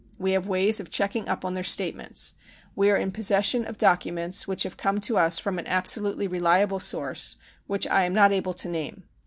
[0.17, 2.33] We have ways of checking up their statements.
[2.75, 6.27] We are in pos session of documents which have come to us from an absolutely
[6.27, 7.35] reliable source,
[7.67, 9.03] which I am not able to name.